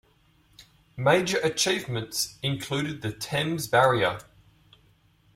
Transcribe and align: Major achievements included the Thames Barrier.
Major 0.97 1.37
achievements 1.43 2.39
included 2.41 3.03
the 3.03 3.11
Thames 3.11 3.67
Barrier. 3.67 4.17